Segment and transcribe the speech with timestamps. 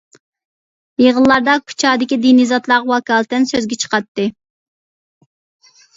[1.01, 4.27] يىغىنلاردا كۇچادىكى دىنى زاتلارغا ۋاكالىتەن سۆزگە چىقاتتى.